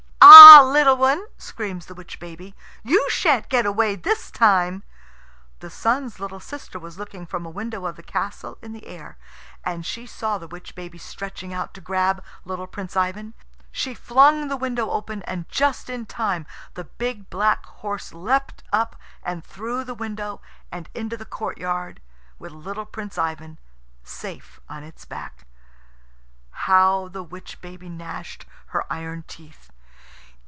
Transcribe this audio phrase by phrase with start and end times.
[0.23, 4.83] "Ah, little one," screams the witch baby, "you shan't get away this time!"
[5.61, 9.15] The Sun's little sister was looking from a window of the castle in the sky,
[9.63, 13.33] and she saw the witch baby stretching out to grab little Prince Ivan.
[13.71, 16.45] She flung the window open, and just in time
[16.75, 20.39] the big black horse leapt up, and through the window
[20.71, 21.99] and into the courtyard,
[22.37, 23.57] with little Prince Ivan
[24.03, 25.47] safe on its back.
[26.51, 29.71] How the witch baby gnashed her iron teeth!